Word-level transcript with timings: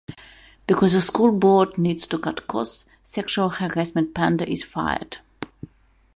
Because 0.65 0.93
the 0.93 0.99
school 1.01 1.31
board 1.31 1.77
needs 1.77 2.07
to 2.07 2.17
cut 2.17 2.47
costs, 2.47 2.85
Sexual 3.03 3.49
Harassment 3.49 4.15
Panda 4.15 4.51
is 4.51 4.63
fired. 4.63 5.17